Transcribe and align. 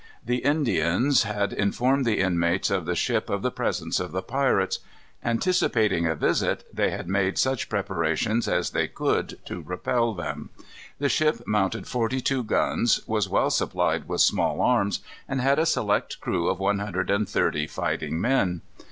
The 0.25 0.37
Indians 0.37 1.21
had 1.25 1.53
informed 1.53 2.07
the 2.07 2.21
inmates 2.21 2.71
of 2.71 2.85
the 2.87 2.95
ship 2.95 3.29
of 3.29 3.43
the 3.43 3.51
presence 3.51 3.99
of 3.99 4.11
the 4.11 4.23
pirates. 4.23 4.79
Anticipating 5.23 6.07
a 6.07 6.15
visit, 6.15 6.63
they 6.73 6.89
had 6.89 7.07
made 7.07 7.37
such 7.37 7.69
preparations 7.69 8.47
as 8.47 8.71
they 8.71 8.87
could 8.87 9.37
to 9.45 9.61
repel 9.61 10.15
them. 10.15 10.49
The 10.97 11.07
ship 11.07 11.43
mounted 11.45 11.85
forty 11.85 12.19
two 12.19 12.41
guns, 12.43 13.01
was 13.05 13.29
well 13.29 13.51
supplied 13.51 14.07
with 14.07 14.21
small 14.21 14.59
arms, 14.59 15.01
and 15.29 15.39
had 15.39 15.59
a 15.59 15.67
select 15.67 16.19
crew 16.19 16.47
of 16.49 16.57
one 16.57 16.79
hundred 16.79 17.11
and 17.11 17.29
thirty 17.29 17.67
fighting 17.67 18.19
men. 18.19 18.61